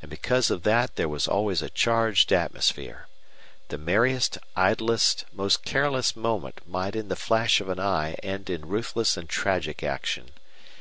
And 0.00 0.08
because 0.08 0.52
of 0.52 0.62
that 0.62 0.94
there 0.94 1.08
was 1.08 1.26
always 1.26 1.62
a 1.62 1.68
charged 1.68 2.32
atmosphere. 2.32 3.08
The 3.70 3.76
merriest, 3.76 4.38
idlest, 4.54 5.24
most 5.32 5.64
careless 5.64 6.14
moment 6.14 6.60
might 6.64 6.94
in 6.94 7.08
the 7.08 7.16
flash 7.16 7.60
of 7.60 7.68
an 7.68 7.80
eye 7.80 8.12
end 8.22 8.50
in 8.50 8.66
ruthless 8.68 9.16
and 9.16 9.28
tragic 9.28 9.82
action. 9.82 10.30